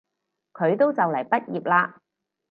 [0.53, 1.93] 佢都就嚟畢業喇